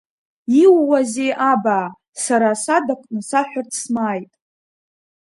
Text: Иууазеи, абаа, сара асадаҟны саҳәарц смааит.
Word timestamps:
Иууазеи, 0.61 1.31
абаа, 1.51 1.87
сара 2.23 2.47
асадаҟны 2.53 3.19
саҳәарц 3.29 3.71
смааит. 3.81 4.31